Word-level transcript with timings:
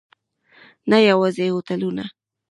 نه 0.89 0.97
یوازې 1.09 1.45
هوټلونه. 1.55 2.03